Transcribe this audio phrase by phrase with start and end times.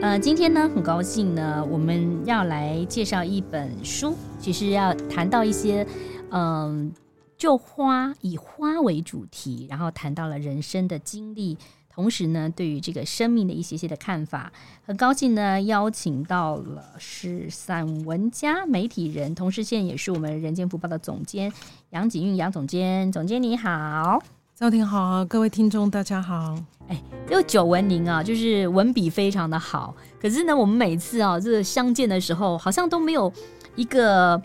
[0.00, 5.84] 呃，今天呢，很高兴呢，我们要来介绍一本书，其实要谈到一些，
[6.30, 6.92] 嗯、
[7.36, 11.58] 就花以花为主题，然后谈到了人生的经历，
[11.92, 14.52] 同时呢，对于这个生命的一些些的看法。
[14.86, 21.52] 很高兴呢，邀请到了是散文家、媒体人，同时现在也是我们人间福报的总监
[21.90, 24.22] 杨景韵杨总监，总监你好。
[24.58, 26.52] 赵婷好，各位听众大家好。
[26.88, 29.94] 哎，这个久闻您啊，就是文笔非常的好。
[30.20, 33.32] 可是呢，我们每次啊，这个相见的时候，好像都没有
[33.76, 34.42] 一个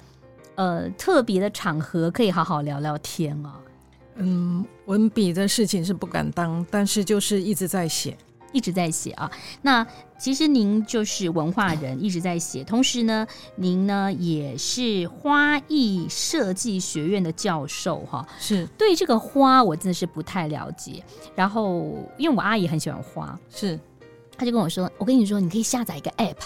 [0.54, 3.60] 呃特别的场合可以好好聊聊天啊。
[4.18, 8.16] 嗯，文笔的事情是不敢当，但是就是一直在写。
[8.54, 9.30] 一直在写啊，
[9.62, 9.86] 那
[10.18, 12.64] 其实您就是文化人，一直在写。
[12.64, 18.26] 同时呢，您呢也是花艺设计学院的教授哈。
[18.40, 21.04] 是，对这个花我真的是不太了解。
[21.36, 23.78] 然后，因为我阿姨很喜欢花，是，
[24.38, 26.38] 她就跟我说：“我跟你说，你可以下载一个 app。”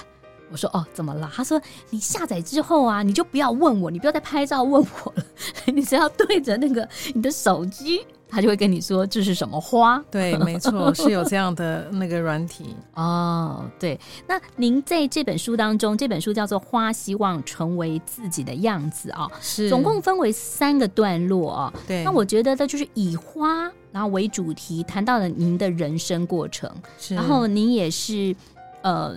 [0.49, 5.25] 我说：“哦，怎么了？”她说：“你下载之后啊，你就不要问我，你不要再拍照问我了，
[5.67, 10.03] 你只要对着那个你的手机。”他就会跟你说这是什么花？
[10.11, 13.65] 对，没错，是有这样的那个软体 哦。
[13.79, 21.79] 对，那您在这本书当中，这本书叫做《花希望成为自己的样子》啊、哦，是总共分为三个段落啊、哦。
[21.87, 26.69] 对，那我觉得这就是以花然后为主题，谈到了您的人生过程。
[26.99, 28.35] 是，然后您也是
[28.81, 29.15] 呃，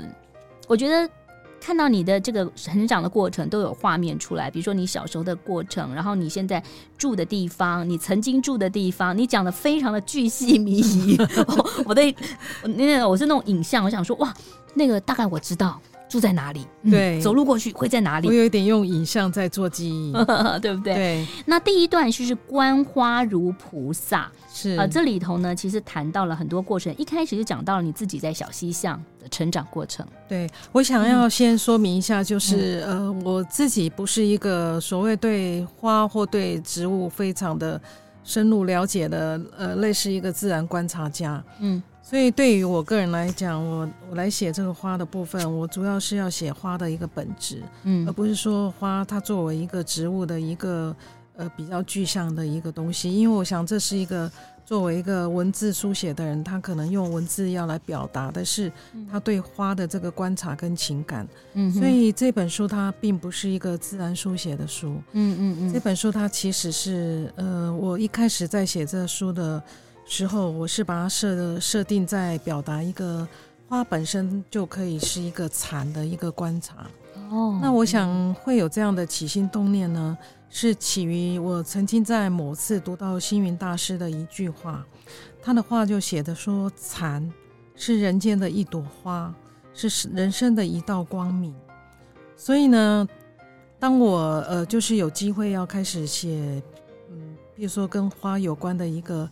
[0.67, 1.09] 我觉得。
[1.61, 6.63] 看到你的这个成长的过程都有画面出来，比如说你小时候的过程，然后你现在
[6.97, 11.19] 住的地方，你曾经住的地方，你讲的非常的巨细靡遗。
[11.85, 12.03] 我的
[12.65, 14.35] 那个我是那种影像，我想说哇，
[14.75, 15.81] 那个大概我知道
[16.11, 18.27] 住在哪里，对、嗯，走路过去会在哪里。
[18.27, 20.13] 我有一点用影像在做记忆，
[20.61, 20.95] 对不对？
[20.95, 21.27] 对。
[21.47, 30.05] 那第一段就是观花如菩萨，是啊、呃，这里头呢其实谈到了很多过程，一开始就讲到了你自己在小西巷的成长过程。
[30.29, 37.81] 对，我想要先说明一下，就是、嗯、呃，我自己不是一个所谓对花或对植物非常的
[38.25, 41.43] 深入了解的，呃，类似一个自然观察家。
[41.61, 50.95] 嗯，所以对于我个人来讲，我我来写这个花的部分，我主要是要写花的一个本质，嗯，而不是说花它作为一个植物的一个
[51.37, 54.29] 呃比较具象的一个东西，因为我想这是一个。
[54.63, 58.71] 作为一个文字书写的人，他可能用文字要来表达的是
[59.11, 61.27] 他对花的这个观察跟情感。
[61.55, 64.91] 嗯，所以这本书它并不是一个自然书写的书。
[65.11, 69.61] 嗯嗯嗯，这本书它其实是呃，我一开始在写这书的
[70.13, 73.27] 时候，我是把它设设定在表达一个
[73.69, 76.85] 花本身就可以是一个禅的一个观察。
[77.31, 84.85] 哦，那我想会有这样的起心动念呢，是起于我曾经在某次读到星云大师的一句话，
[85.41, 87.33] 他的话就写的说：“禅
[87.77, 89.33] 是人间的一朵花，
[89.73, 91.55] 是人生的一道光明。”
[92.37, 93.09] 所以呢，
[93.79, 96.61] 当我呃就是有机会要开始写，
[97.13, 99.31] 嗯，比如说跟花有关的一个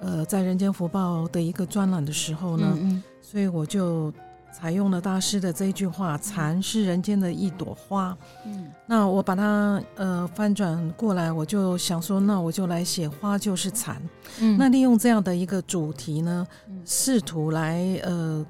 [0.00, 4.12] 呃在人间福报的一个专栏的时候呢，嗯嗯，所以我就。
[4.50, 8.16] 采用了大师的这一句话：“禅是人间的一朵花。”
[8.46, 14.02] 嗯，那我把它呃翻转过来，我就想说，那我就来写“花就是禅”。
[14.40, 16.44] 嗯，那利用这样的一个主题呢，
[16.84, 18.44] 试图来呃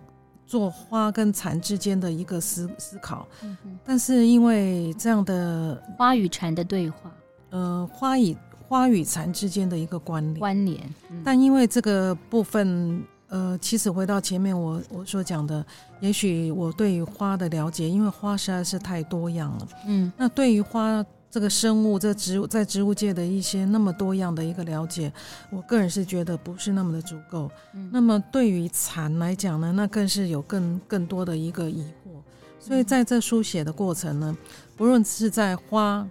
[0.46, 3.26] 做花跟禅之间的一个思思考。
[3.42, 7.12] 嗯，但是因为这样的花与禅的对话，
[7.50, 8.34] 呃，花与
[8.68, 13.02] 花与禅之间的一个关联关联，嗯，但因为这个部分。
[13.30, 15.62] 呃，其实回到前面我我所讲的，
[16.00, 19.68] 也许我对于花的了解，因为花实在是太多样了。
[19.86, 25.12] 嗯，那对于花这个生物，这植物在植物界的一些那么多样的一个了解，
[25.50, 27.50] 我个人是觉得不是那么的足够。
[27.74, 32.22] 嗯，那么对于蚕来讲呢，那更是有更更多的一个疑惑。
[32.58, 34.34] 所以在这书写的过程呢，
[34.74, 36.08] 不论是在花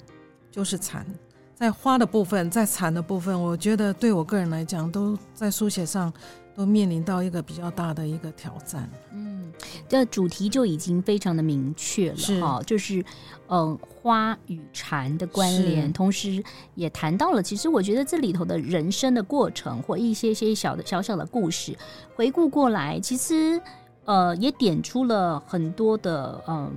[0.51, 1.03] 就是禅，
[1.57, 6.13] 在花的部分，在禅的部分，我觉得对我个人来讲，都在书写上。
[6.56, 8.89] 都面临到一个比较大的一个挑战。
[9.13, 9.54] 嗯，
[9.88, 13.06] 这主题就已经非常的明确了哈，就是
[13.48, 16.44] 嗯，花与禅的关联，同时
[16.74, 21.77] 也谈到了，其实我觉得这里头的人生的过程或一些些小的小小的故事，
[22.15, 23.62] 回顾过来，其实
[24.06, 26.71] 呃也点出了很多的嗯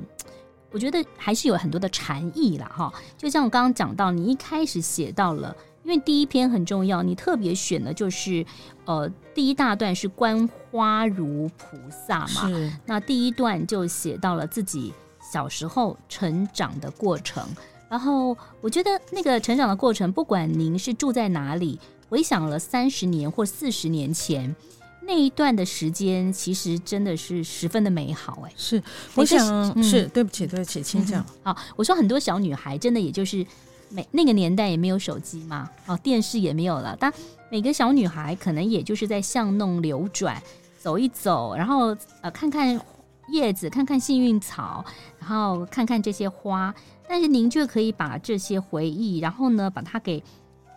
[0.71, 2.71] 我觉得还是有很多的禅意啦。
[2.75, 2.93] 哈。
[3.17, 8.45] 就像我刚刚讲到，你一开始写到了，因为第一篇很重要，你特别选的就是
[8.85, 14.93] 呃第一大段是观花如菩萨嘛，是那第一段就写到了自己
[15.33, 17.45] 小时候成长的过程。
[17.89, 24.55] 然后我觉得那个成长的过程，不管您是住在哪里，回想了三十年或四十年前。
[25.03, 28.81] 那一段的时间其实真的是十分的美好，哎，是，
[29.15, 31.25] 我想是，对不起，对不起，请讲。
[31.43, 33.45] 好，我说很多小女孩真的也就是
[33.89, 37.13] 每那个年代也没有手机嘛，哦，电视也没有了，但
[37.51, 40.41] 每个小女孩可能也就是在巷弄流转，
[40.79, 42.81] 走一走，然后呃看看
[43.33, 44.85] 叶子，看看幸运草，
[45.19, 46.73] 然后看看这些花，
[47.09, 50.23] 但是您却可以把这些回忆，然后呢把它给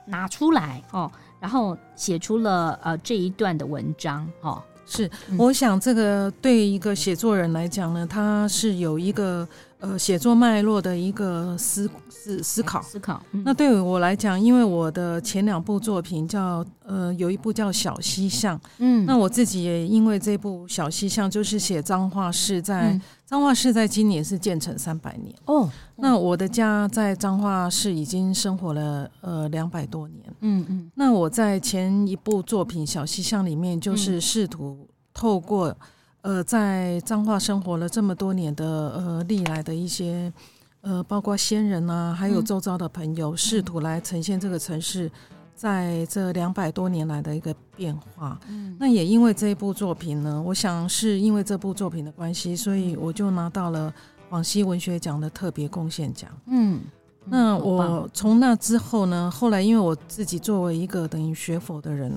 [0.07, 1.11] 拿出来哦。
[1.44, 9.45] 然后写出了呃这一段的文章哦，是，我想这个对一个写作人来讲呢，他是有一个
[9.83, 12.81] 呃写作脉络的一个思思思考。
[12.81, 13.21] 思考。
[13.44, 23.00] 那对于我来讲，因为我的前两部作品叫呃有一部叫《小西巷》，嗯，那我自己也因为这部《小西巷》就是写彰化市在。
[23.25, 35.75] 彰化市在今年是建成三百年哦，那我的家在彰化市已经生活了呃两百多年，嗯嗯，那我在前一部作品《小西巷》里面，就是试图透过
[36.23, 40.33] 呃在彰化生活了这么多年的呃历来的一些
[40.81, 45.09] 呃包括先人啊，还有周遭的朋友，试图来呈现这个城市。
[45.55, 53.93] 在这两百多年来的一个变化，嗯，那也因为这一部作品呢，我想是因为这部作品的关系，所以我就拿到了
[54.29, 56.81] 广西文学奖的特别贡献奖，嗯，
[57.23, 62.11] 那我从那之后呢，后来因为我自己作为一个等于学佛的人，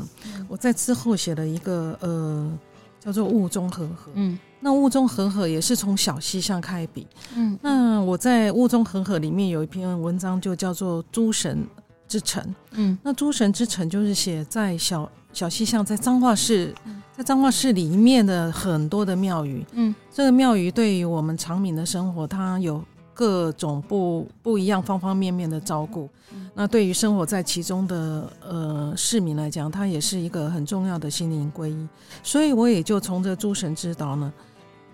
[0.48, 2.50] 我在之后写了一个呃
[3.06, 7.06] 叫做《雾中和合》，嗯，那《雾中和合》也是从小溪向开笔，
[7.36, 11.64] 嗯，那我在《雾中和合》里面有一篇文章就叫做《诸神》
[12.08, 16.74] 之城，嗯，那诸神之城就是写在小小溪巷，在彰化市，
[17.16, 22.82] 在彰化市里面的很多的庙宇，嗯，这个庙宇对于我们长民的生活，它有
[23.16, 26.06] 各种不不一样方方面面的照顾，
[26.54, 31.88] 那对于生活在其中的呃市民来讲，它也是一个很重要的心灵皈依，
[32.22, 34.30] 所以我也就从这诸神之岛呢。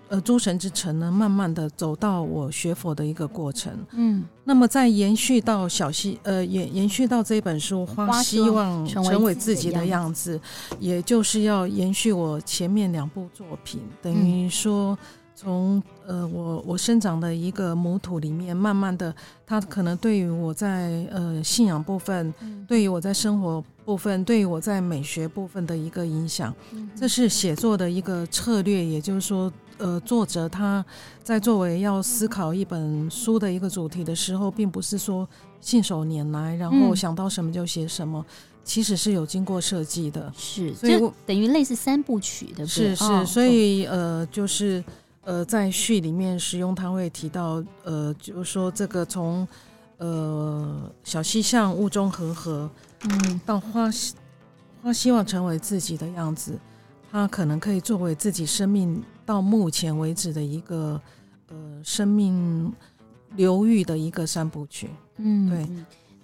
[0.09, 3.73] 呃，诸神之城呢，慢慢的走到我学佛的一个过程。
[3.93, 10.39] 嗯，那么再延续到小溪，呃，延延续到这本书，花希望成为自己的样子，
[10.79, 14.95] 也就是要延续我前面两部作品，等于说
[15.43, 19.13] 从呃我我生长的一个母土里面，慢慢的，
[19.45, 22.33] 它可能对于我在呃信仰部分，
[22.67, 26.55] 对于我在生活部分，对于我在美学部分的一个影响，
[26.95, 29.51] 这是写作的一个策略，也就是说。
[29.79, 30.85] 呃，作者他
[31.23, 35.27] 在作为要思考一本书的一个主题的时候，并不是说
[35.59, 40.31] 信手拈来，然后想到什么就写什么，嗯、其实是有经过设计的。
[40.37, 42.65] 是，所以等于类似三部曲的。
[42.65, 44.81] 是是，哦、所以呃，就是
[45.23, 49.47] 呃，在序里面使用，他会提到呃，就是说这个从
[49.97, 52.69] 呃小溪向雾中和合，
[53.03, 53.89] 嗯，到花
[54.81, 56.59] 花希望成为自己的样子，
[57.11, 59.03] 他可能可以作为自己生命。
[59.25, 60.99] 到目前为止的一个
[61.47, 62.69] 呃生命
[63.37, 65.65] 流域的一个三部曲，嗯，对。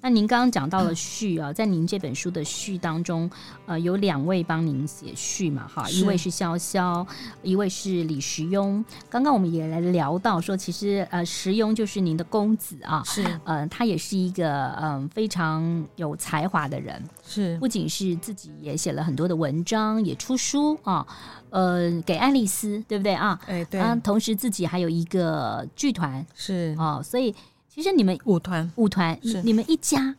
[0.01, 3.29] 那您刚刚讲到了序啊，在您这本书的序当中，
[3.65, 7.05] 呃，有两位帮您写序嘛，哈，一位是潇潇，
[7.43, 8.83] 一位是李时雍。
[9.09, 21.05] 刚刚我们也来聊到说，其实呃，时雍就是您的公子啊，是，呃，他也是一个嗯、呃、非常有才华的人，是，不仅是自己也写了很多的文章，也出书啊，
[21.49, 23.37] 呃，给爱丽丝，对不对啊？
[23.47, 27.35] 哎，对啊，同时自己还有一个剧团，是啊，所以。
[27.79, 30.13] 其实你们舞团舞团，你们一家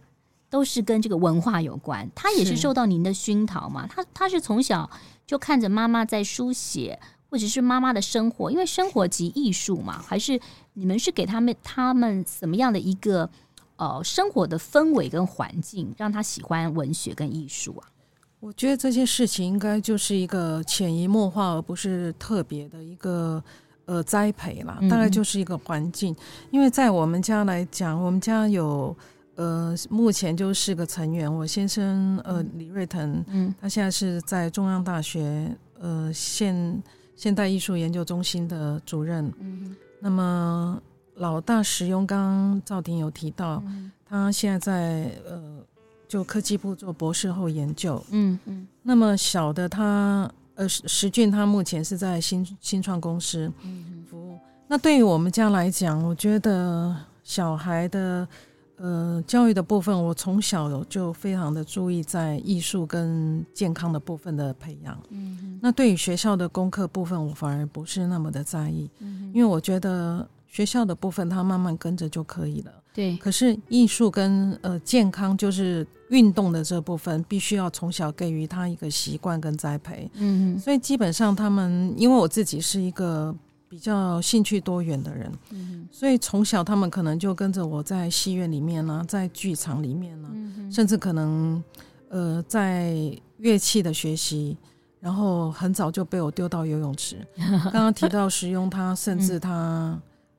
[0.49, 2.11] 都是跟这个文化有关。
[2.15, 3.87] 他也是受到您的熏陶嘛？
[3.87, 4.89] 他他是从小
[5.27, 6.99] 就看着妈妈在书写，
[7.29, 10.01] 或者是妈妈的生活，因为生活即艺术嘛？
[10.01, 10.41] 还是
[10.73, 13.29] 你们是给他们他们什么样的一个
[13.77, 17.85] 呃生活的氛围跟环境，让他喜欢文学跟艺术啊？
[18.41, 23.45] 我觉得这些事情应该就是一个潜移默化，而不是特别的一个。
[23.87, 26.13] 呃，栽培啦，大概就是一个环境。
[26.13, 26.17] 嗯、
[26.53, 28.97] 因为在我们家来讲，我们家有
[29.35, 31.33] 呃，目前就四个成员。
[31.33, 36.83] 我先生呃，李瑞腾，嗯，他现在是在中央大学呃现
[37.17, 39.33] 现代艺术研究中心的主任。
[39.41, 40.81] 嗯，那么
[41.15, 45.59] 老大石庸，刚刚赵婷有提到，嗯、他现在在呃，
[46.07, 48.01] 就科技部做博士后研究。
[48.11, 50.31] 嗯嗯，那么小的他。
[50.61, 53.51] 呃，石俊他目前是在新新创公司
[54.07, 54.39] 服务，
[54.69, 58.29] 那对于我们家来讲，我觉得小孩的
[58.77, 65.03] 呃教育的部分，我从小就非常的注意在艺术跟健康的部分的培养。
[65.09, 68.91] 嗯哼，那对于学校的功课部分，我反而不是那么的在意，
[69.33, 72.73] 因为我觉得学校的部分他慢慢跟着就可以了。
[72.93, 80.11] 对，可是艺术跟呃健康，就是运动的这部分，必须要从小给予他一个习惯跟栽培。
[80.15, 83.33] 嗯哼，所以基本上他们，因为我自己是一个
[83.69, 91.63] 比较兴趣多元的人，嗯哼，所以从小他们可能就跟着我在戏院里面呢、啊，在剧场里面呢、啊，嗯哼，甚至可能
[92.09, 92.93] 呃在
[93.37, 94.57] 乐器的学习，
[94.99, 97.25] 然后很早就被我丢到游泳池。
[97.73, 99.97] 刚刚提到使用它，甚至他、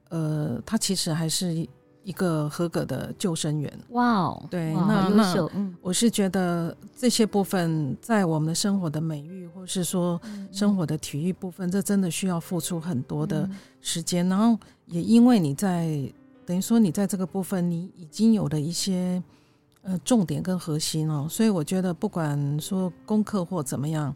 [0.09, 1.65] 嗯、呃，他其实还是。
[2.03, 10.19] 一个合格的救生员，哇哦，对，哇那那，嗯，我是觉得这些部分在我们的生活的美育，或是说
[10.51, 13.47] 生活的体育部分，嗯、这真的需要付出很多的
[13.81, 14.27] 时间。
[14.27, 16.11] 嗯、然后也因为你在
[16.43, 19.21] 等于说你在这个部分，你已经有了一些
[19.83, 24.15] 呃重点跟核心哦，所以我觉得不管说功课或怎么样，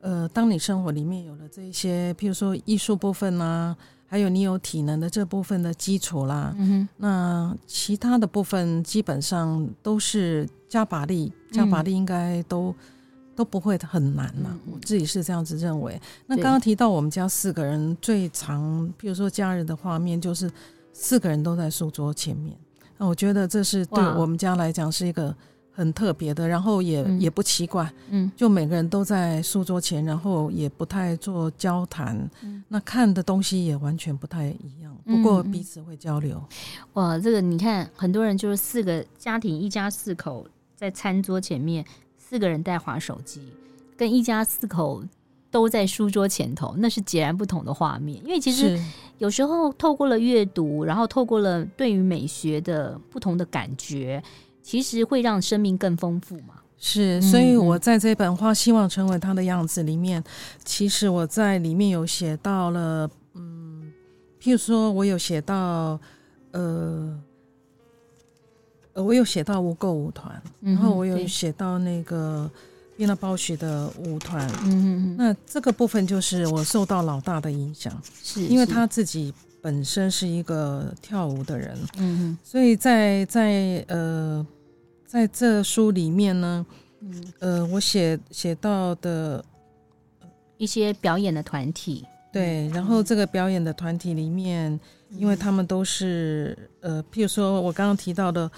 [0.00, 3.76] 呃，当你生活里面有了这一些，譬如说艺术部分啊。
[4.08, 6.56] 还有你有体能的这部分的基础啦，
[6.96, 12.74] 那其他的部分基本上都是加把力，加把力应该都、嗯、
[13.36, 14.50] 都不会很难了。
[14.50, 16.00] 嗯、我自己是这样子认为。
[16.26, 20.50] 那刚刚提到我们家四个人最常，譬如说假日的画面，就是
[20.92, 22.56] 四个人都在书桌前面。
[22.96, 25.34] 那我觉得这是对我们家来讲是一个。
[25.78, 36.42] 很特别的，然后也、嗯、也不奇怪，嗯，就每个人都在书桌前，然后也不太做交谈，嗯，那看的东西也完全不太一样，不过彼此会交流。
[36.94, 40.44] 哇，这个你看，很多人就是四个家庭，一家四口
[40.74, 41.84] 在餐桌前面，
[42.16, 43.40] 四个人在滑手机，
[43.96, 45.04] 跟一家四口
[45.48, 48.20] 都在书桌前头，那是截然不同的画面。
[48.24, 48.76] 因为其实
[49.18, 54.20] 有时候透过了阅读，然后透过了对于美学的不同的感觉。
[54.68, 56.56] 其实会让生命更丰富嘛？
[56.76, 60.22] 是，所以我在这本《花希望成为他的样子》里面，
[60.62, 63.90] 其实我在里面有写到了，嗯，
[64.38, 65.98] 譬如说我有写到，
[66.50, 67.18] 呃，
[68.92, 72.50] 我有写到无垢舞团，然后我有写到那个
[72.94, 79.32] 变了包许的舞团，嗯嗯，那这个部分就是我受到老大的影响，是因为他自己。
[79.60, 84.46] 本身是一个跳舞的人，嗯嗯，所以在在呃，
[85.08, 86.66] 在这书里面呢，
[87.00, 87.32] 嗯。
[87.40, 89.42] 呃，我写写到的
[90.58, 94.78] 一些表演的团体，对，然后这个表演的团体里面，
[95.10, 98.50] 因为他们都是呃，譬如说我刚刚提到的，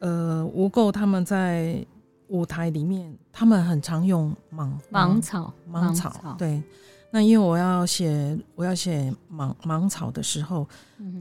[0.00, 1.82] 呃，无垢他们在
[2.28, 6.62] 舞台里面，他们很常用芒芒草，芒草，对。
[7.10, 10.66] 那因为我要写我要写芒芒草的时候，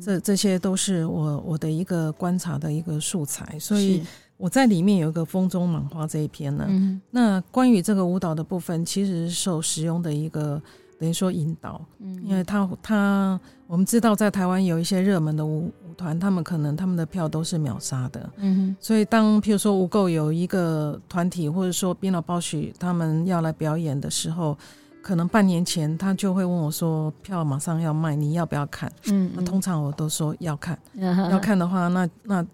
[0.01, 4.03] 这这些都是我我的一个观察的一个素材，所以
[4.43, 6.65] 我在里面有一个风中满花这一篇呢。
[6.67, 10.61] 嗯、那关于这个舞蹈的部分，其实是受使用的一个
[10.99, 24.57] 等于说引导，嗯、因为他他我们知道在台湾有一些热门的舞舞团，他们可能他们的票都是秒杀的，嗯哼，所以当譬如说无垢有一个团体或者说宾娜鲍许他们要来表演的时候。
[25.01, 30.79] 可能半年前他就会问我说：“票马上要卖，你要不要看？”嗯，嗯，那通常我都说要看。
[31.29, 32.45] 要看的话，那那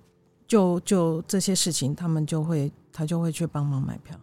[0.50, 4.20] 就就这些事情，他们就会他就会去帮忙买票。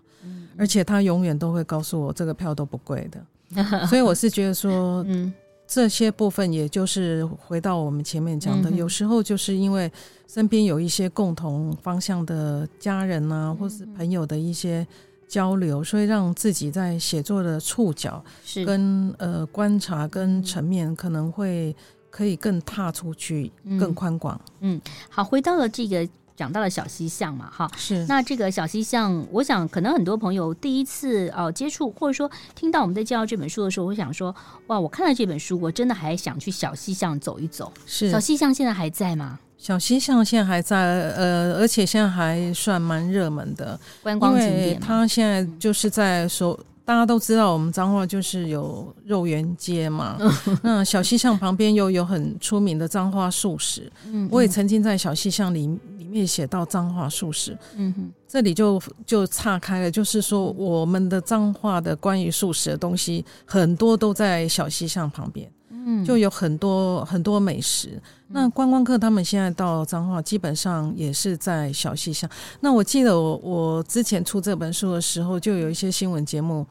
[0.58, 3.86] 而且他永远都会告诉我，这个票都不贵的。
[3.88, 5.32] 所以我是觉得说，嗯，
[5.66, 9.90] 这些部分也就是回到我们前面讲的，嗯、有时候就是因为
[10.26, 14.86] 身边有一些共同方向的家人啊，或是朋友的一些。
[15.28, 18.24] 交流，所以让自己在写作的触角
[18.64, 21.74] 跟是呃观察跟层面可能会
[22.16, 24.40] 可以更踏出去，嗯、更宽广。
[24.60, 24.80] 嗯，
[25.10, 28.06] 好，回到了这个讲到了小西巷嘛，哈，是。
[28.06, 34.34] 那这个小西巷，我想可能很多朋友第一次哦、呃、接触，或者说听到我们在介绍这本书的时候，我想说，
[34.68, 37.70] 哇，我看了这本书，我真的还想去小西巷走一走。
[37.84, 39.38] 是，小西巷现在还在吗？
[39.58, 44.80] 小西巷现在还在，呃，而且现在还算蛮热门的观光景点。
[44.80, 50.16] 它现在就是在说，大家都知道我们彰化就是有肉圆街嘛。
[50.62, 53.90] 那小西巷旁边又有很出名的彰化素食。
[54.06, 55.66] 嗯，我也曾经在小西巷里
[55.98, 57.58] 里面写到彰化素食。
[57.74, 65.50] 嗯哼，这里就就岔开了，就是说我们的彰化的关于素食的东西很多都在小西巷旁边。
[65.88, 68.00] 嗯，就有很多很多美食。
[68.28, 72.28] 那观光客他们现在到彰化，基本上也是在小西巷。
[72.58, 76.66] 那我记得我我之前出这本书的时候，就有一些新闻节目，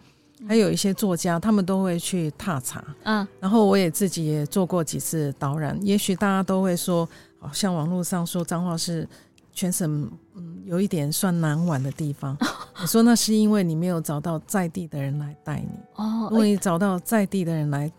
[0.46, 2.84] 还有一些作家，他们都会去踏查。
[3.04, 5.80] 嗯，然后我也自己也做过几次导览。
[5.82, 7.08] 也许大家都会说，
[7.40, 9.08] 好像网络上说彰化是
[9.54, 12.38] 全省嗯有一点算难玩的地方。
[12.82, 15.70] 你说那是因为你没有找到在地的人来带你。
[15.96, 17.90] 哦，如果你找到在地的人来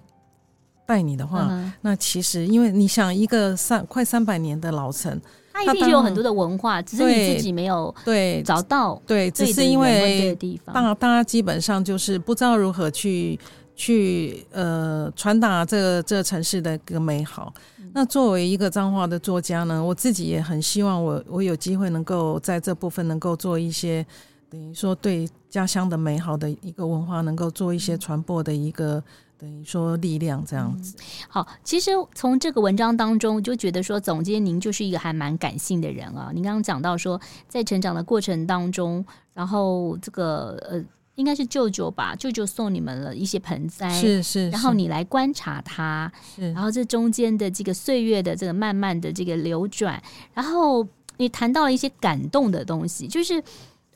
[0.87, 5.21] 带你的话，嗯、那其实因为你想一个三快三百年的老城。
[5.59, 13.41] 它一定有很多的文化，只是你自己没有对找到对，只是因为大大家基本上就是不知道如何去
[13.75, 17.51] 去呃传达这个这个城市的一个美好。
[17.95, 24.05] 那作为一个彰化的作家呢，我自己也很希望我我有机会能够在这部分能够做一些
[24.51, 29.03] 等于说对家乡的美好的一个文化能够做一些传播的一个。
[29.39, 30.97] 等于说力量这样子，
[31.29, 36.31] 好，其实从这个文章当中就觉得说，总监您就是一个还蛮感性的人啊。
[36.33, 40.83] 您刚刚讲到说，在成长的过程当中，然后这个呃，
[41.17, 50.03] 应该是舅舅吧，舅舅送你们了一些盆栽，是是，然后你来观察它，是，然后这中间的这个岁月的这个慢慢的这个流转，
[50.33, 50.87] 然后
[51.19, 53.43] 你谈到了一些感动的东西，就是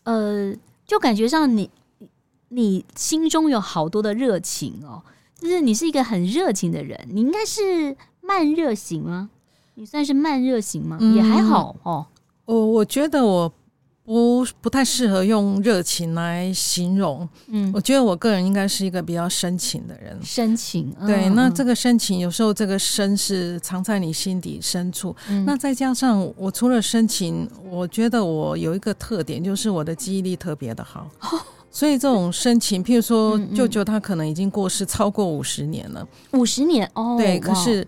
[0.02, 0.54] 呃，
[0.87, 1.70] 就感觉上你
[2.49, 5.02] 你心中有好多的热情哦。
[5.40, 9.30] 就是你是一个很热情的人，你应该是慢热型吗？
[9.75, 10.99] 你算是慢热型吗？
[11.00, 12.06] 嗯、也还好哦。
[12.44, 13.50] 我我觉得我
[14.04, 17.26] 不不太适合用热情来形容。
[17.47, 20.18] 嗯，我觉得我个人应该是一个比较深情的人。
[20.23, 21.28] 深情，对。
[21.28, 25.14] 嗯、那这个深情有时候这个深是藏在你心底深处。
[25.28, 31.09] 嗯、那再加上我除了深情，我觉得我有一个特点，就是我的记忆力特别的好。
[31.20, 31.40] 哦
[31.71, 37.39] 所以这种深情，譬如说，舅舅他可能已经过世超过五十年了，五十年哦，对。
[37.39, 37.87] 可是，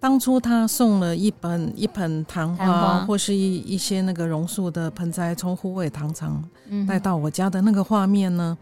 [0.00, 6.42] 当初他送了一盆一盆昙花，或是一一些那个榕树的盆栽，从虎尾糖厂
[6.88, 8.56] 带到我家的那个画面呢，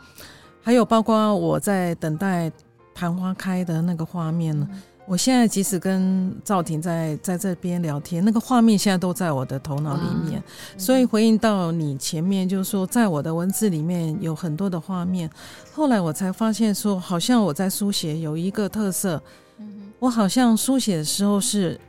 [0.63, 2.51] 还有包括我在等待
[2.93, 4.69] 昙花开的那个画面呢。
[5.09, 10.43] 我现在即使跟赵婷在在这边聊天，那个画面现在都在我的头脑里面。
[10.77, 15.29] 所以回应到你前面，就是说，在我的文字里面有很多的画面。
[15.73, 19.21] 后来我才发现，说好像我在书写有一个特色，
[19.99, 21.81] 我好像书写的时候是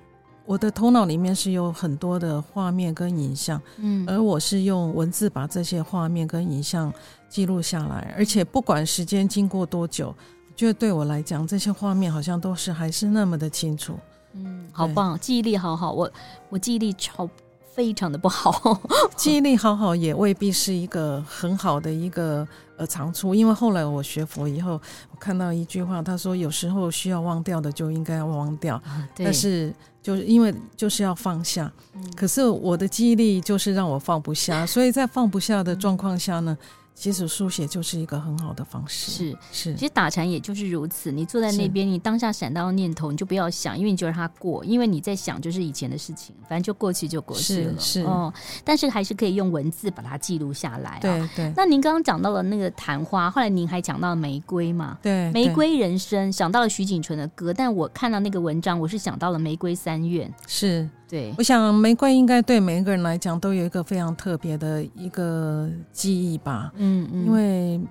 [0.45, 6.91] 我的头脑里面是有很多的画面跟影像，嗯，而我是用文字把这些画面跟影像
[7.27, 10.15] 记录下来，而且不管时间经过多久。
[10.59, 13.97] 觉得对我来讲，这些画面好像都是还是那么的清楚。
[14.33, 15.93] 嗯，好棒，记忆力好好。
[15.93, 16.11] 我
[16.49, 17.29] 我记忆力超
[17.73, 18.77] 非常的不好，
[19.15, 22.45] 记忆力好好也未必是一个很好的一个
[22.75, 23.33] 呃长处。
[23.33, 31.71] 因为后来我学佛以后，我看到一句话，他说有时候需要忘掉的就应该要忘掉，啊、但是就是因为就是要放下。
[31.93, 36.57] 嗯、可是我的记忆力就是让我放不下， 所以在放不下的状况下呢。
[36.99, 39.75] 其实书写就是一个很好的方式，是是。
[39.75, 47.79] 其实打禅也就是如此，你坐在那边，你当下闪到的念头，你就不要想，因为你就让它过，因为你在想就是以前的事情，反正就过去就过去了。
[47.79, 48.33] 是，是哦，
[48.65, 50.99] 但是还是可以用文字把它记录下来啊。
[50.99, 51.53] 对对。
[51.55, 54.97] 那您刚刚讲到了那个昙花，后来您还讲到了玫瑰嘛？
[55.01, 55.31] 对。
[55.31, 60.29] 玫瑰人生，想到了徐景纯的歌，但我看到那个文章，我是想到了玫瑰三愿。
[60.47, 60.89] 是。
[61.09, 66.71] 对，我想玫瑰应该对每一个人来讲都有一个非常特别的一个记忆吧。
[66.75, 67.81] 嗯嗯，因为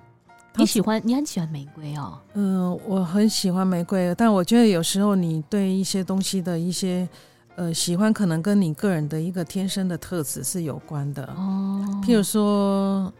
[0.55, 2.17] 你喜欢，你很喜欢玫瑰哦。
[2.35, 7.07] 嗯、呃，我很喜欢玫瑰，但我觉得有时候你对一些东西的一些
[7.55, 11.25] 呃喜欢，可能跟你个人的一个天生的特质是有关的。
[11.35, 13.11] 哦，譬如说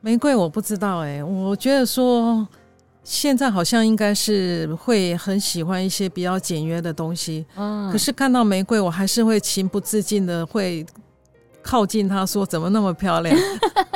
[0.00, 2.48] 玫瑰，我不知道哎、欸，我觉得说。
[3.02, 7.44] 现在好像应该是会很喜欢一些比较简约的东西，
[7.90, 10.84] 可是看到玫瑰，我还是会情不自禁的会
[11.62, 13.36] 靠近它，说怎么那么漂亮？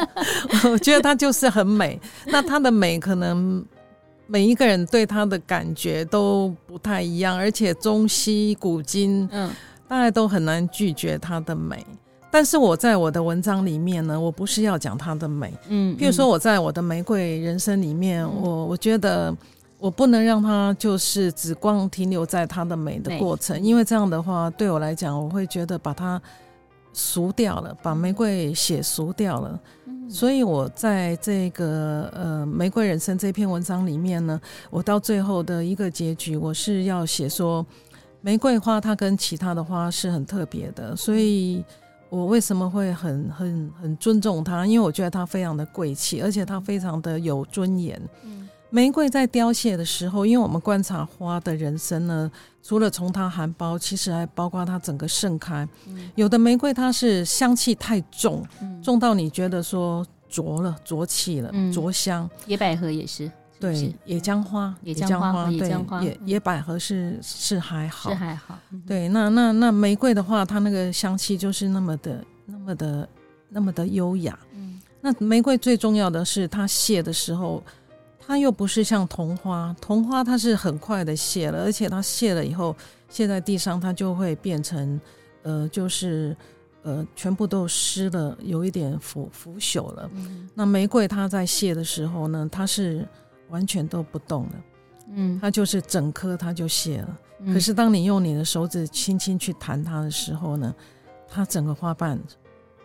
[0.70, 2.00] 我觉得它就是很美。
[2.26, 3.64] 那它的美可能
[4.26, 9.50] 每一个人对它的感觉都不太一样，而且中西古今，嗯，
[9.86, 11.84] 大家都很难拒绝它的美。
[12.34, 19.32] 但是我在我的文章里面呢，我不是要讲它的美，嗯，譬如说我在我的玫瑰人生里面，嗯、我我觉得
[19.78, 26.20] 我不能让它就是只光停留在它的美的过程，因为这样的话对我来讲，我会觉得把它
[26.92, 29.60] 俗掉了，把玫瑰写俗掉了。
[29.86, 37.64] 嗯、所以我在这个呃玫瑰人生这篇文章里面呢，我到最后的一个结局，我是要写说
[38.22, 41.64] 玫瑰花它跟其他的花是很特别的，所以。
[42.14, 44.64] 我为什么会很很很尊重它？
[44.64, 48.00] 因为我觉得它非常的贵气，而且它非常的有尊严。
[48.22, 52.30] 嗯，玫瑰在凋谢的时候，因为我们观察花的人生呢，
[52.62, 55.68] 除了从它含苞，其实还包括它整个盛开。
[55.88, 58.46] 嗯，有的玫瑰它是香气太重，
[58.80, 62.30] 重到你觉得说浊了，浊气了，浊香。
[62.46, 63.28] 野百合也是，
[63.72, 68.58] 对，野姜花，野姜花，野姜花，野野百合是是还好，是还好。
[68.86, 73.08] 对，那那那玫瑰的话，它那个香气就是那么的，那么的，
[73.48, 74.38] 那么的优雅。
[74.54, 77.62] 嗯，那玫瑰最重要的是它谢的时候。
[78.26, 82.74] 它又不是像桐花，桐花它是很快的谢了，而且它谢了以后，
[83.10, 84.98] 谢在地上，它就会变成，
[85.42, 86.34] 呃，就是，
[86.84, 90.10] 呃，全部都湿了，有一点腐腐朽了。
[90.14, 90.48] 嗯。
[90.54, 93.06] 那玫瑰它在谢的时候呢，它是
[93.48, 94.52] 完全都不动了，
[95.14, 97.18] 嗯，它就是整颗它就谢了。
[97.40, 97.52] 嗯。
[97.52, 100.74] 可是当你用你的手指轻轻去弹它的时候呢，
[101.28, 102.18] 它整个花瓣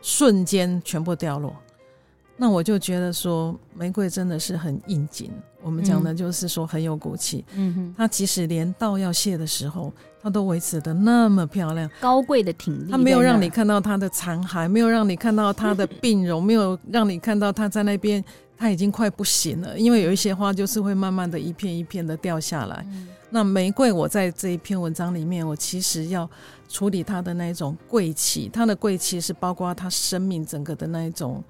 [0.01, 1.55] 瞬间全部掉落。
[2.41, 5.29] 那我就觉得说，玫瑰真的是很应景。
[5.61, 7.43] 我们讲的就是说很有骨气。
[7.53, 9.91] 嗯哼，它即使连到要谢的时候，
[10.21, 12.89] 它都维持的那么漂亮，高贵的挺立。
[12.89, 18.23] 它没有让你看到它的残骸，没有让你看到它的 病容，没有让你看到它在那边，
[18.59, 19.79] 它已经快不行了。
[19.79, 22.85] 因为有一些花就是会慢慢的一片一片的掉下来。
[22.91, 26.29] 嗯、那玫瑰，我在这一篇文章里面，我其实要
[26.67, 31.43] 处理它的那一种贵气，它的贵气是包括它生命整个的那一种。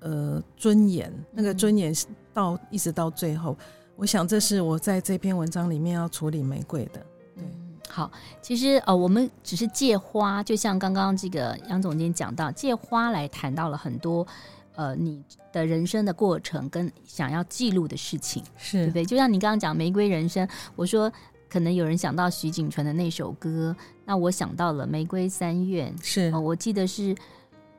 [0.00, 1.92] 呃，尊严，那个尊严
[2.32, 3.56] 到、嗯、一直到最后，
[3.96, 7.00] 我想这是我在这篇文章里面要处理玫瑰的。
[7.34, 7.42] 对，
[7.88, 8.08] 好，
[8.40, 14.24] 其实呃，我们只是借花，就像刚刚这个杨总监讲到，借花来谈到了很多
[14.76, 15.20] 呃你
[15.52, 19.04] 的人生的过程跟想要记录的事情，是对不对？
[19.04, 21.12] 就像你刚刚讲《玫瑰人生》，我说
[21.48, 27.12] 可能有人想到徐锦纯的那首歌，那我想到了《玫瑰三愿》，是、呃，我记得是。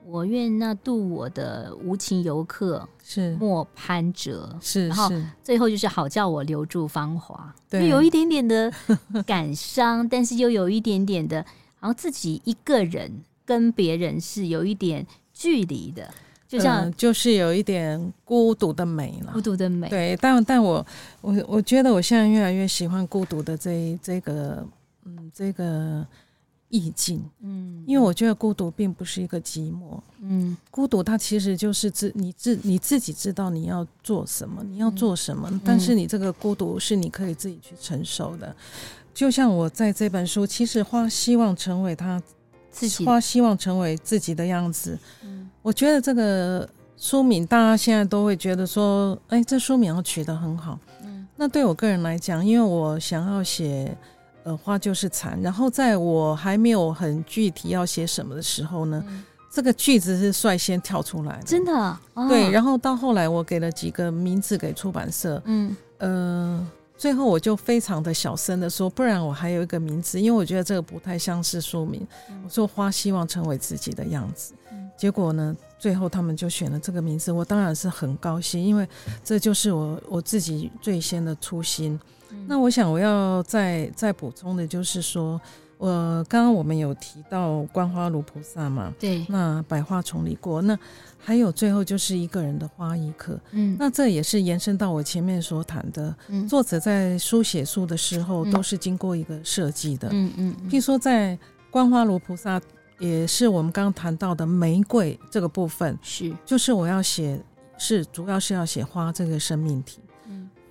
[0.09, 5.11] 我愿那渡我的无情游客是莫攀折，是，然后
[5.43, 8.71] 最后就是好叫我留住芳华，对，有一点点的
[9.25, 11.35] 感伤，但是又有一点点的，
[11.81, 16.09] 然后自己一个人跟别人是有一点距离的，
[16.47, 19.89] 就像、呃、就是有一点孤独的美了，孤独的美。
[19.89, 20.85] 对，但但我
[21.21, 24.65] 我我觉得我现在越来越喜欢孤独的这这个
[25.05, 26.05] 嗯这个。
[26.69, 38.53] 意境，嗯，因为我觉得孤独并不是一个寂寞，嗯，孤独它其实就是自你自你自己知道你要做什么，你要做什么，嗯，但是你这个孤独是你可以自己去承受的。
[39.13, 42.21] 就像我在这本书，其实花希望成为他
[42.69, 44.99] 自己，花希望成为自己的样子。
[45.23, 50.79] 嗯，我觉得这个书名大家现在都会觉得说，哎，这书名要取得很好。
[51.03, 53.93] 嗯，那对我个人来讲，因为我想要写。
[54.43, 55.37] 呃，花就是残。
[55.41, 61.73] 然后在我还没有很具体要写什么的时候呢，嗯、这个句子是率先跳出来的，真的。
[62.13, 66.65] 哦、对，然后到后来我给了几个名字给出版社，嗯，呃，
[66.97, 72.07] 最后我就非常的小声的说，不然我还有一个名字，因为我觉得这个不太像是书名。
[72.29, 74.53] 嗯、我说花希望成为自己的样子。
[74.97, 78.87] 嗯、结果呢，最后他们就选了这个名字，我当然是很高兴，因为
[79.23, 81.99] 这就是我我自己最先的初心。
[82.45, 85.39] 那我想我要再再补充的就是说，
[85.77, 85.87] 我
[86.27, 90.77] 刚刚我们有提到观花如菩萨嘛，对，那百花丛里过，那
[91.17, 101.37] 还有最后就是一个人的花一颗，嗯，那这也是延伸到我前面所谈的，嗯，作者在书写书的时候都是经过一个设计的，嗯嗯，譬如说在
[101.71, 102.61] 观花如菩萨，
[102.99, 107.39] 也是我们刚刚谈到的玫瑰这个部分，是，就是我要写，
[107.77, 109.99] 是主要是要写花这个生命体。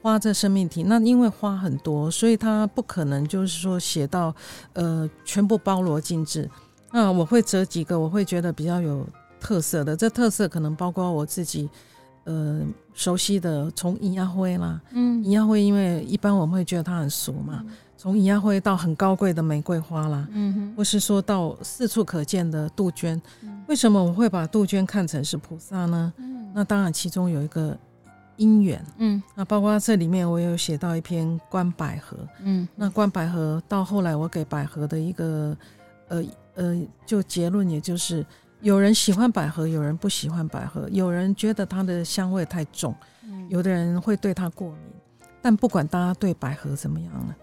[0.03, 4.33] 花这生命体，那因为花很多，所以它不可能就是说写到，
[4.75, 6.49] 呃，全部包罗尽致。
[6.93, 9.05] 那我会择几个我会觉得比较有
[9.41, 11.69] 特色的，这特色可能包括我自己，
[12.23, 17.65] 呃，熟悉的，从银芽灰啦，嗯，银芽灰，因为一般我们会觉得它很俗嘛，
[17.97, 23.21] 从银芽灰到很高贵的玫瑰花啦，嗯哼，或是说到四处可见的杜鹃，
[23.67, 26.13] 为什么我会把杜鹃看成是菩萨呢？
[26.19, 27.77] 嗯，那当然其中有一个。
[28.39, 35.57] 因缘，嗯，那包括这里面我有写到一篇观百合，嗯，那观百合到后来我给百合的一个，
[36.09, 36.23] 呃
[36.55, 38.23] 呃，就结论也就是，
[38.61, 44.81] 有人喜欢百合，有人不喜欢百合，有人觉得它的香味太重，嗯，有的人会对它过敏，
[45.41, 47.35] 但不管大家对百合怎么样呢，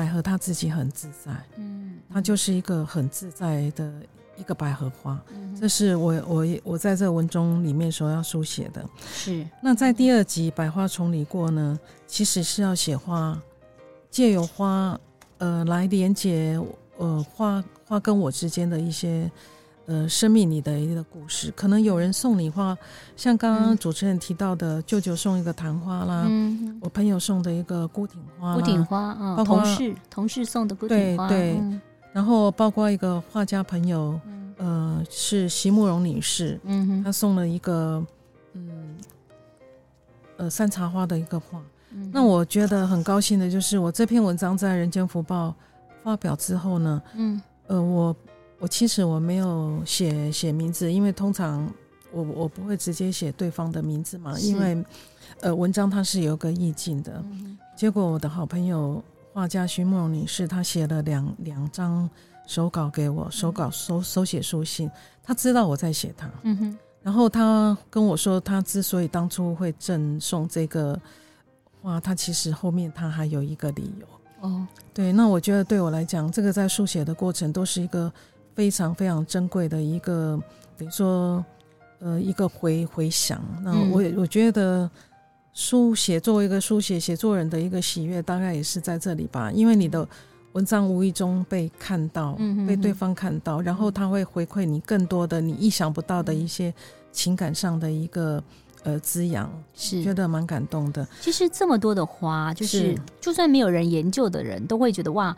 [0.00, 3.92] 百合它自己很自在，嗯，它就是一个很自在的。
[4.36, 5.22] 一个百合花，
[5.60, 8.82] 这是我我我在这文中里面所要书写的。
[9.12, 9.46] 是。
[9.60, 13.38] 那在第二集《百花丛里过》呢，其实是要写花，
[14.10, 14.98] 借由花，
[15.36, 16.58] 呃，来连接
[16.96, 19.30] 呃花花跟我之间的一些
[19.90, 21.52] 呃生命里的一个故事。
[21.56, 22.76] 可能有人送你花，
[23.16, 31.58] 像刚刚主持人提到的，舅舅送一个昙花啦，嗯，我朋友送的一个孤挺花，孤挺花啊，包括同事同事送的孤挺花，对对。
[31.58, 31.80] 嗯
[32.12, 38.04] 然后包括一个画家朋友，嗯、呃，是席慕容女士，嗯哼，她送了一个，
[38.54, 38.96] 嗯，
[40.36, 41.62] 呃山茶花的一个画。
[41.92, 45.50] 嗯、那我觉得很高兴的就是我这篇文章在《人间福报》
[46.02, 48.12] 发表之后呢，嗯，呃，我
[48.60, 51.66] 我其实我没有写写名字，因为通常
[52.12, 54.84] 我我不会直接写对方的名字嘛，因为
[55.40, 57.24] 呃文章它是有个意境的。
[57.30, 62.08] 嗯、结果我的好朋友画家徐慕容女士，她写了两两张
[62.46, 64.90] 手稿给我，手稿手手写书信，
[65.22, 66.30] 她知道我在写她。
[66.42, 66.78] 嗯哼。
[67.02, 71.00] 然后她跟我说，她之所以当初会赠送这个
[71.80, 74.06] 画，她其实后面她还有一个理由。
[74.46, 78.12] 哦，对，那我觉得对我来讲，这个在书写的过程都是一个
[78.60, 80.38] 非常非常珍贵的一个，
[80.76, 81.42] 等于说，
[82.00, 83.42] 呃，一个回回想。
[83.64, 84.90] 那我我觉得
[85.54, 90.06] 书写作为一个书写写作人的一个喜悦，大概也是在这里吧，因为你的。
[90.52, 96.74] 文章无意中被看到，被对方看到，然后他会回馈你更多的你意想不到的一些
[97.12, 98.42] 情感上的一个
[98.82, 101.06] 呃滋养，是觉得蛮感动的。
[101.20, 105.36] 其实这么多的花，就是就算没有人研究的人都会觉得哇，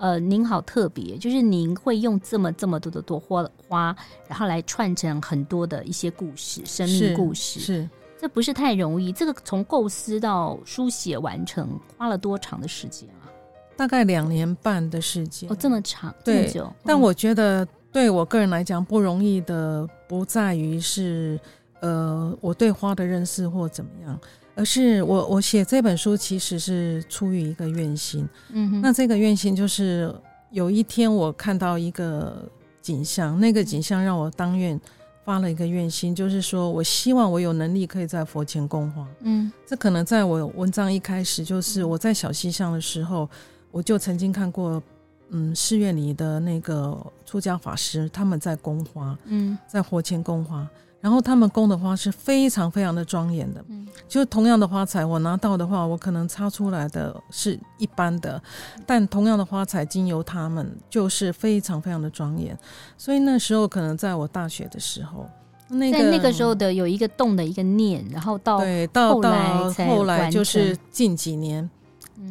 [0.00, 3.94] 呃，您好特别，就是您会用这么这么多的朵花花，
[4.26, 9.12] 然后来串成很多的一些故事，生命故事，是，是这不是太容易。
[9.12, 13.28] 这个从构思到书写完成，花了多长的时间啊？
[13.76, 16.64] 大概两年半的时间哦，这么长，对，这么久。
[16.64, 21.38] 嗯、但我觉得对我个人来讲不容易的，不在于是
[21.80, 24.18] 呃我对花的认识或怎么样，
[24.60, 28.28] 而是我我写这本书其实是出于一个愿心。
[28.50, 30.14] 嗯哼，那这个愿心就是
[30.50, 32.46] 有一天我看到一个
[32.82, 34.78] 景象，那个景象让我当愿
[35.24, 39.06] 发了一个愿心，就是说我希望我有能力可以在佛前供花。
[39.20, 43.26] 嗯，这可能在我文章一开始就是我在小西巷的时候。
[43.72, 44.82] 我就曾经看过，
[45.28, 50.68] 嗯，寺院里的那个出家法师他们在供花，嗯，在佛前供花，
[51.00, 58.42] 然后他们供的花是非常非常的庄严的，嗯，就同样的花材，我拿到的话，我可能插出来的是一般的，
[58.86, 62.56] 但同样的花材经由他们就是非常非常的庄严，
[62.98, 65.26] 所以那时候可能在我大学的时候，
[65.68, 71.68] 那个在那个时候的有一个动的一个念，然后到对到到后来就是近几年。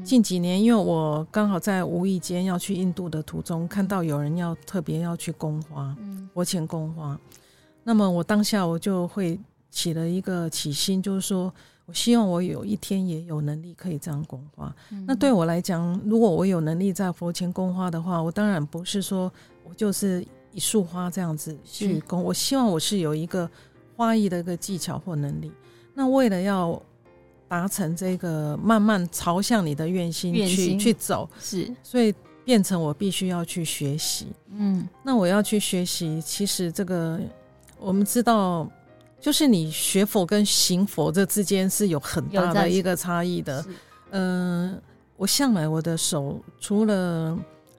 [0.03, 5.95] 近几年，因为我刚好在无意间要去印度的途中，看到有人要特别要去供花，
[6.32, 7.19] 我请供花。
[7.84, 9.39] 那么我当下我就会
[9.72, 11.54] 起了一个起心，就是说
[11.86, 14.76] 我希望我有一天也有能力可以这样供花。
[15.08, 19.32] 那对我来讲，如果我有能力在佛前供花的话，我当然不是说
[19.63, 23.50] 我就是一束花这样子去供，我希望我是有一个
[23.96, 25.52] 花艺的一个技巧或能力。
[25.94, 26.82] 那为了要
[27.48, 32.13] 达成这个，慢慢朝向你的愿心去心去走，是，所以
[32.46, 34.28] 变成我必须要去学习。
[34.52, 37.20] 嗯，那我要去学习，其实这个
[37.80, 38.70] 我们知道，
[39.20, 43.65] 就是你学佛跟行佛这之间是有很大的一个差异的。
[44.12, 44.82] 嗯、呃，
[45.18, 47.38] 我向来我的手除了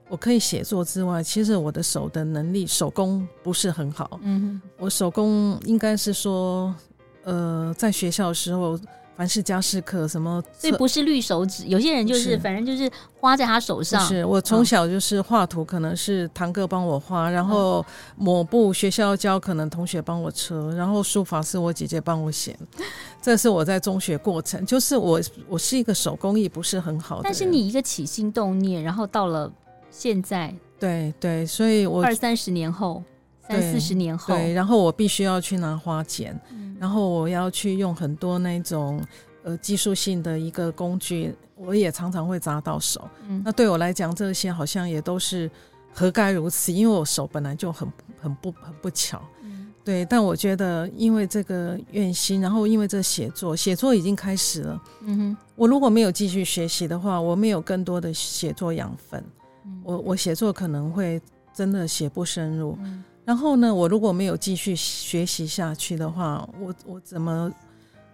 [0.09, 4.19] 我可以写作之外，其实我的手的能力手工不是很好。
[4.23, 6.75] 嗯哼，我手工应该是说，
[7.23, 8.79] 呃，在学校的时候。
[9.21, 11.63] 凡是家事课什么，所以不是绿手指。
[11.67, 14.03] 有些人就是，反正就是花在他手上。
[14.07, 22.57] 是我从小就是画图，可能是堂哥帮我画，然后抹布学校教，可能同学帮我车，然后书法是我姐姐帮我写。
[23.21, 27.21] 这是我在中学过程，就是我我是一个手工艺不是很好的。
[27.23, 29.53] 但是你一个起心动念，然后到了
[29.91, 33.03] 现在，对对，所以我二三十年后。
[33.47, 39.01] 三四十年后，对，然后我必须要去拿花剪，嗯、然后我要去用很多那种
[39.43, 43.09] 呃技术性的一个工具，我也常常会砸到手。
[43.27, 45.49] 嗯、那对我来讲，这些好像也都是
[45.91, 49.21] 何该如此，因为我手本来就很很不很不巧。
[49.41, 54.81] 嗯、对，但我觉得因为这个愿心，然后因为这写作，写作已经开始了。
[55.01, 59.21] 嗯哼，我如果没有继续学习的话，我没有更多的写作养分，
[59.65, 61.19] 嗯、我我写作可能会
[61.53, 62.77] 真的写不深入。
[62.81, 67.51] 嗯然后呢，我如果没有继续学习下去的话，我我怎么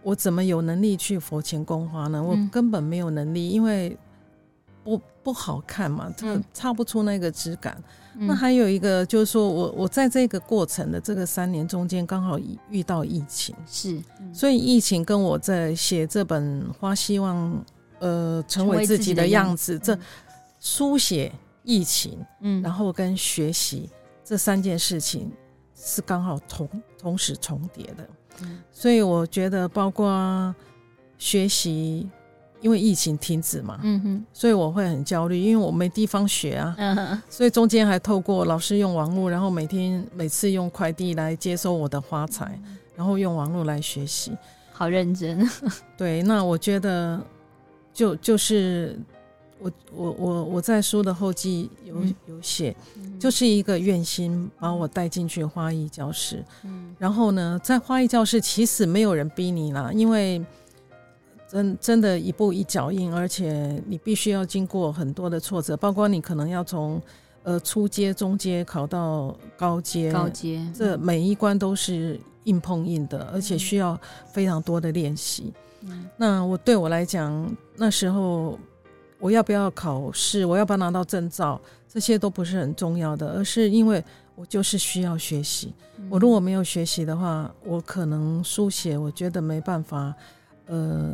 [0.04, 2.22] 我怎么有能力去佛前供花呢？
[2.22, 3.98] 我根本没有能力，因为
[4.84, 7.82] 不不好看嘛，这个擦不出那个质感。
[8.20, 12.38] 嗯、那还有一个就是说我我在这个过程的这个三年中间，刚好
[12.70, 14.02] 遇到疫情，是，
[14.34, 17.64] 所以疫情跟我在写这本花希望
[18.00, 19.98] 呃成为自己的样子，这
[20.60, 21.32] 书写
[21.64, 23.90] 疫情，嗯，然后跟学习。
[24.28, 25.32] 这三件事情
[25.74, 28.10] 是刚好同同时重叠的，
[28.42, 30.54] 嗯、所以我觉得包括
[31.18, 32.10] 学习，
[32.60, 44.34] 因为疫情停止嘛，嗯哼，所以我会很焦虑，因为我没地方学啊，嗯，所以中间还透过老师用网络，然后每天每次用快递来接收我的花材，嗯、然后用网络来学习。
[44.74, 45.50] 好认真。
[45.96, 47.20] 对，那我觉得
[47.94, 49.00] 就就是
[49.60, 51.96] 我我我我在书的后记有
[52.28, 56.44] 有写，嗯、就是一个愿心把我带进去花艺教室。
[56.64, 60.44] 嗯，然后呢，在花艺教室其实没有人逼你啦，因为
[61.48, 67.02] 真真的一步一脚印，而且你必须要经过很多的挫折，包括你可能要从。
[67.44, 73.98] 呃，初阶、中阶考到高阶，高阶，这每一关都是硬碰硬的，而且需要
[74.34, 75.54] 非常多的练习。
[75.84, 78.60] 嗯，那我对我来讲，那时候
[79.20, 84.04] 我要不要考试，我要不要拿到证照，这些都不是很重要的，而是因为
[84.36, 85.74] 我就是需要学习。
[86.10, 90.14] 我如果没有学习的话，我可能书写，我觉得没办法，
[90.68, 91.14] 呃，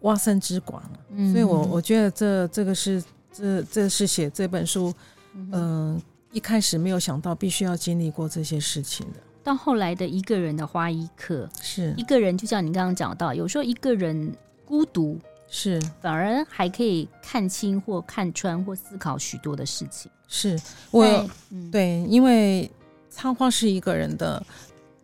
[0.00, 0.82] 挖深之广。
[1.10, 4.92] 嗯，所以我我觉得这这个是这这是写这本书。
[5.34, 9.20] 嗯、呃，一开始没有想到必须要经历过这些事情的。
[9.44, 15.18] 到后来的一个人的花一课，是一个人，就像你刚刚讲到，有时候一个人孤独，
[15.54, 20.10] 是反而还可以看清或看穿或思考许多的事情。
[20.26, 20.58] 是
[20.90, 21.04] 我、
[21.50, 22.70] 嗯、对，因为
[23.10, 24.42] 插花是一个人的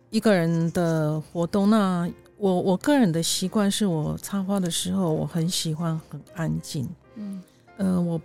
[0.09, 1.69] 一个人的活动。
[1.69, 6.89] 那我我个人的习惯是我插花的时候，我很喜欢很安静。
[7.17, 7.43] 嗯
[7.77, 8.21] 嗯、呃，我。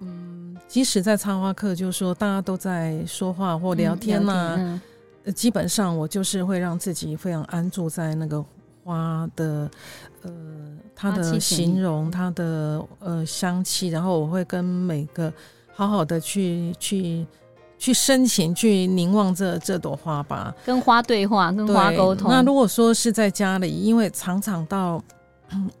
[0.00, 4.80] 嗯，即使在插花课，就是说大家都在说话或聊天呐、啊，嗯
[5.24, 8.44] 嗯、基本上我就是会让自己非常安住在那个
[8.84, 9.70] 花的，
[10.20, 15.32] 呃，它的形容，它的呃香气，然后我会跟每个
[15.72, 17.24] 好好的去去
[17.78, 22.30] 去深情去凝望这这朵花吧，跟花对话，跟花沟通。
[22.30, 25.00] 那如果说是在家里，因为常常到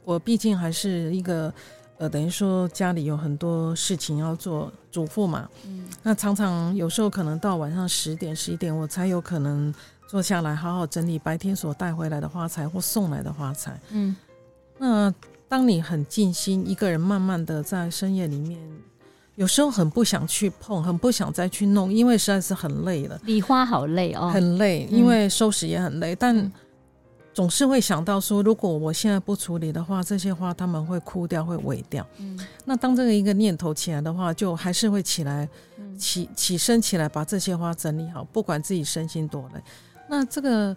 [0.04, 1.52] 我毕竟还是一个。
[1.98, 9.74] 呃，等于说家里有很多事情要做，主妇嘛，嗯，那常常有时候可能到晚上十点、十一点，我才有可能
[10.06, 14.14] 坐下来好好整理白天所带回来的花材或送来的花材，嗯，
[14.78, 15.12] 那
[15.48, 18.60] 当你很静心，一个人慢慢的在深夜里面，
[19.34, 23.20] 有时候很不想去碰，很不想再去弄，因为实在是很累了。
[23.24, 26.52] 理花好累哦，很累，因为收拾也很累，嗯、但。
[27.36, 32.06] 总是会想到说，如果我现在不处理的话，这些花他们会枯掉，会萎掉。
[32.16, 35.46] 嗯，那当这个一个念头起来的话，就还是会起来，
[35.98, 39.60] 起起身起来，把这些花整理好，不管自己身心多累。
[40.08, 40.74] 那这个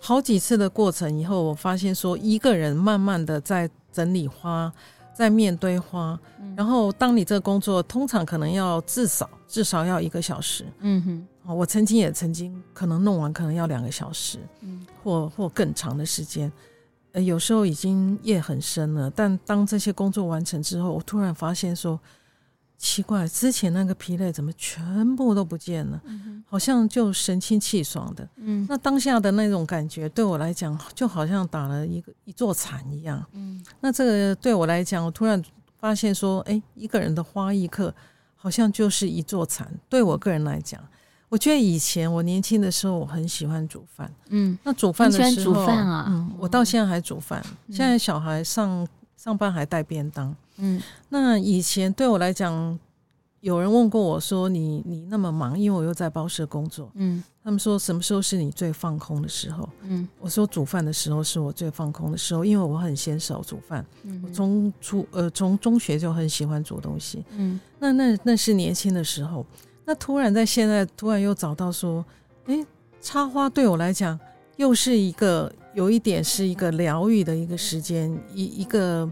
[0.00, 4.72] 好几次的过程以后，我发现说，一个人慢慢的在整理花，
[5.14, 6.18] 在面对花，
[6.56, 10.64] 然后当你这个工作通常可能要至少至少要一个小时。
[10.80, 11.26] 嗯哼。
[11.54, 16.52] 我曾经也曾经可能弄完可能要两个小时，嗯，或或更长的时间，
[17.12, 19.10] 呃，有时候已经夜很深了。
[19.10, 21.98] 但当这些工作完成之后，我突然发现说，
[22.78, 26.00] 奇怪，之前那个疲累怎么全部都不见了？
[26.04, 28.26] 嗯，好像就神清气爽的。
[28.36, 33.22] 嗯，那当下的那种感觉对我来讲，就好像打了一个一座禅一样。
[33.32, 35.42] 嗯，那这个对我来讲，我突然
[35.80, 37.92] 发现说，哎，一个人的花艺课
[38.36, 39.68] 好像就是一座禅。
[39.88, 40.80] 对我个人来讲。
[41.30, 44.10] 我觉得以前我年轻的时候，我很喜欢煮饭。
[44.28, 46.06] 嗯，那煮饭的时候，煮饭啊。
[46.08, 47.44] 嗯，我到现在还煮饭。
[47.66, 48.86] 嗯，现在小孩上
[49.28, 50.34] 上班还带便当。
[50.56, 52.78] 嗯，那以前对我来讲，
[53.40, 59.68] 有人问过我说：“你你那么忙，因为我又在报社工作。”嗯，他们说什么时候是你最放空的时候？
[59.82, 63.84] 嗯，我说煮饭的时候是我最放空的时候，因为我很娴熟煮饭。
[64.04, 67.22] 嗯，我从初呃从中学就很喜欢煮东西。
[67.36, 69.44] 嗯，那那那是年轻的时候。
[69.84, 72.02] 那突然在现在，突然又找到说，
[72.46, 72.64] 诶，
[73.02, 74.18] 插花对我来讲
[74.56, 79.08] 又是一个有一点是一个疗愈的一个时间，一一个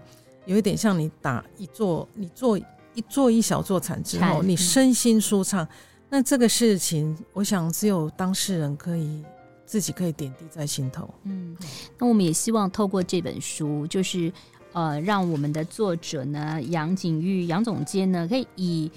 [0.46, 5.66] 有一点像你打一座，你做一做一小座禅之后，你身心舒畅。
[6.08, 9.22] 那这个事情，我想只有当事人可以
[9.64, 11.08] 自己可以点滴在心头。
[11.22, 11.56] 嗯，
[11.98, 14.32] 那我们也希望透过这本书，就是
[14.72, 18.90] 呃，让我们的作者呢，杨景玉杨总监呢，可以以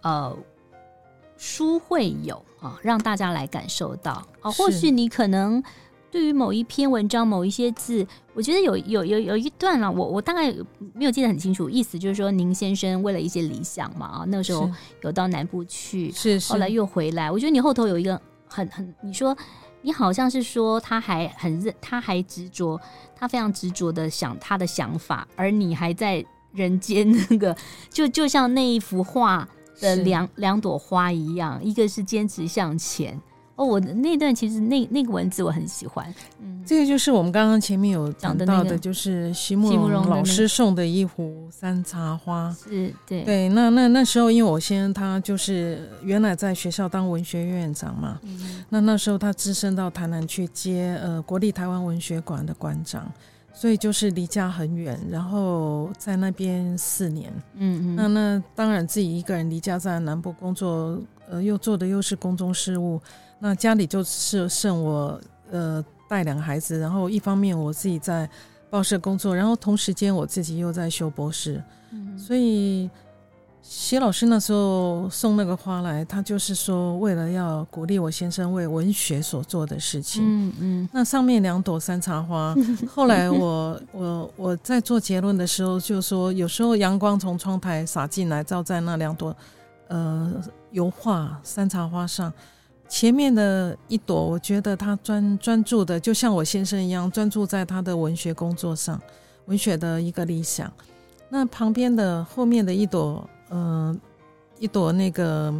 [0.00, 0.34] 呃。
[1.44, 4.48] 书会有啊，让大家来感受到啊。
[4.52, 5.60] 或许你可能
[6.12, 10.52] 对于某一篇文章、某一些字，我觉得有有有有一段了，我我大概
[10.92, 11.70] 没有记得很清楚。
[11.70, 14.70] 意思就是说，宁先生为了一些理想嘛啊，那个时候
[15.00, 17.30] 有到南部去，是是，后来又回来。
[17.30, 19.34] 我觉得你后头有一个很很，你说
[19.80, 22.78] 你好像是说他还很认，他还执着，
[23.16, 26.22] 他非常执着的想他的想法，而你还在
[26.52, 27.56] 人间那个，
[27.88, 29.48] 就就像那一幅画
[29.80, 33.18] 的两两朵花一样，一个是坚持向前，
[33.54, 36.12] 哦，我的那段其实那那个文字我很喜欢。
[36.40, 42.50] 嗯，这个就是我们刚刚前面有讲到的，就是席慕蓉老师送的一壶山茶花。
[42.58, 43.48] 是，对对。
[43.50, 53.06] 那那那时候，因为我先生他就是原来在学校当文学院长嘛，嗯、那那时候他只身到台南去接呃国立台湾文学馆的馆长，
[53.52, 57.30] 所以就是离家很远，然后在那边四年。
[57.56, 57.96] 嗯嗯。
[57.96, 60.98] 那那当然自己一个人离家在南部工作，
[61.28, 62.98] 呃，又做的又是公众事务。
[63.42, 65.20] 那家里就是剩我
[65.50, 68.28] 呃带两个孩子，然后一方面我自己在
[68.70, 72.88] 报社工作，然后同时间我自己又在修博士，嗯，所以
[73.60, 80.88] 谢老师那时候送那个花来，他就是说为了要鼓励我先生为文学所做的事情，嗯嗯。
[80.92, 82.54] 那上面两朵山茶花，
[82.88, 89.36] 后来我我我在做结论的时候就说，有时候阳光从窗台洒进来，照在那两朵
[89.88, 90.32] 呃
[90.70, 92.32] 油画山茶花上。
[92.92, 99.00] 前面的一朵，我觉得他专专注的，就像我先生一样，专注在他的文学工作上，
[99.46, 100.70] 文学的一个理想。
[101.30, 103.96] 那旁边的后面的一朵，嗯、呃，
[104.58, 105.50] 一朵那个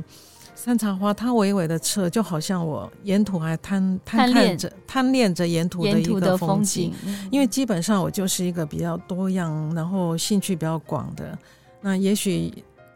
[0.54, 6.92] 山茶花，它微微的侧，就好像我沿途还贪贪恋着贪恋着沿途的一个风景。
[7.30, 11.38] 因为基本上我就是一个比较多样，然后兴趣比较广的。
[11.80, 12.52] 那也许。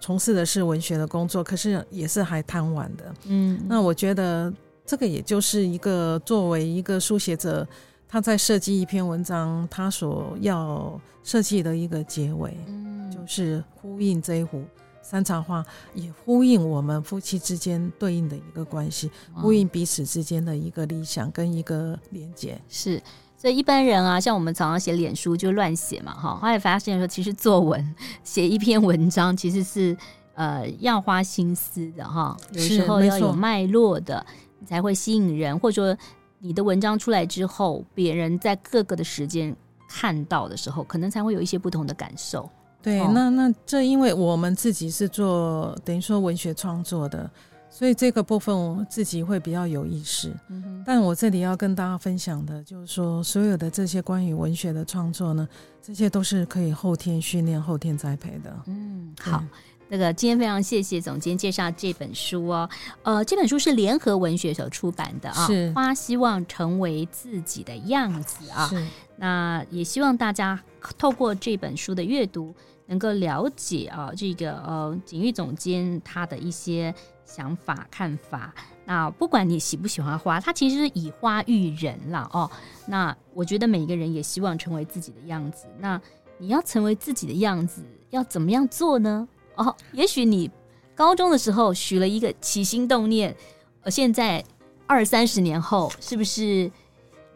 [0.06, 3.12] 从事的是文学的工作，可是也是还贪玩的。
[3.24, 4.54] 嗯，那我觉得
[4.84, 7.66] 这个也就是一个作为一个书写者，
[8.08, 14.62] 他在设计一篇文章，他所要设计的一个结尾，嗯，就是呼应这一壶
[15.02, 23.02] 山茶花，也呼应我们夫妻之间对应的一个关系，呼应彼此之间的一个理想跟一个连接，是。
[23.46, 26.34] 所以一般人啊，像我们常常写脸书就乱写嘛，哈。
[26.34, 27.94] 后来发现说，其实作文
[28.24, 29.96] 写一篇文章，其实是
[30.34, 32.36] 呃要花心思的哈。
[32.50, 34.26] 有时候要有脉络的，
[34.58, 35.96] 你才会吸引人，或者说
[36.40, 39.54] 你的文章出来之后，别人在各个的时间
[39.88, 42.50] 看到的时候，可能才会有一些不同的感受。
[42.82, 47.30] 对，哦、那那这因为我们自己是做等于说文学创作的。
[47.76, 55.46] 所以这个部分我自己会比较有意识，嗯，但我这里要跟大家分享的就是说，所有的这些关于文学的创作呢，
[55.82, 58.56] 这些都是可以后天训练、后天栽培的。
[58.64, 59.44] 嗯，好，
[59.90, 62.70] 那个今天非常谢谢总监介绍这本书哦，
[63.02, 65.70] 呃，这本书是联合文学所出版的啊，是。
[65.72, 70.58] 花希望成为自己的样子啊，是，那也希望大家
[70.96, 72.54] 透过这本书的阅读，
[72.86, 76.94] 能够了解啊，这个呃，景玉总监他的一些。
[77.26, 78.54] 想法看法，
[78.84, 82.48] 那不管你喜不喜欢花，它其实是以花育人了哦。
[82.86, 85.66] 那我觉得每一个人也希望成为自己的样子。
[85.80, 86.00] 那
[86.38, 89.26] 你要成为自己的样子，要怎么样做呢？
[89.56, 90.48] 哦，也许你
[90.94, 93.34] 高中的时候许了一个起心动念，
[93.82, 94.42] 呃，现在
[94.86, 96.70] 二三十年后，是不是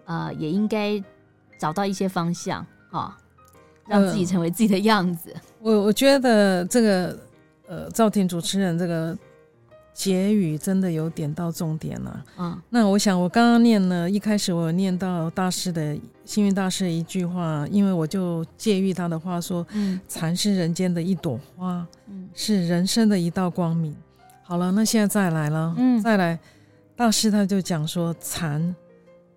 [0.05, 1.03] 呃也应该
[1.59, 3.15] 找到一些方向啊，哦，
[3.89, 5.33] 让自己成为自己的样子？
[5.35, 7.19] 呃，我我觉得这个
[7.67, 9.19] 呃，赵婷主持人这个。
[10.01, 12.25] 结语真的有点到重点了。
[12.39, 15.95] 嗯，那我想我刚刚念呢一开始我念到大师的
[16.25, 23.95] 幸运大师的一句话，因为我就借喻他的话说，嗯，禅是人间的一朵花，嗯，是人生的一道光明。
[24.43, 26.39] 好了，那现在再来了，嗯，再来，
[26.97, 28.75] 大师他就讲说，禅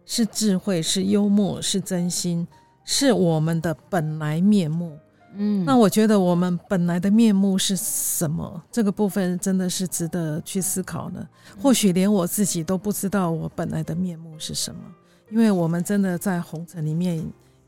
[0.06, 2.48] 是智慧，是幽默，是真心，
[2.86, 4.98] 是我们的本来面目。
[5.36, 8.62] 嗯，那我觉得我们本来的面目是什么？
[8.72, 11.28] 这个部分真的是值得去思考的。
[11.62, 14.82] 或许连我自己都不知道我本来的面目是什么，
[15.30, 17.18] 因为我们真的在红尘里面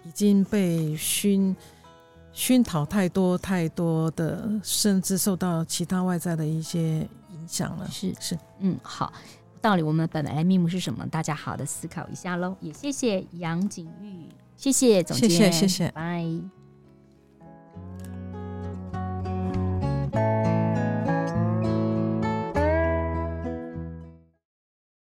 [0.03, 1.55] 已经被熏
[2.31, 6.99] 熏陶太多太多的，甚至受到其他外在的一些
[7.31, 7.87] 影响了。
[7.89, 9.11] 是是，嗯，好，
[9.61, 11.05] 到底我们本来的面目是什么？
[11.07, 12.55] 大家好好的思考一下喽。
[12.59, 16.25] 也谢谢杨景玉，谢谢总监，谢谢谢谢，拜。